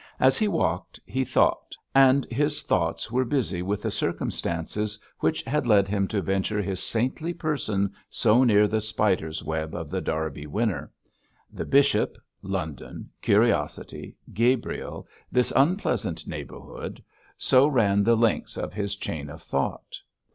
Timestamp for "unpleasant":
15.55-16.25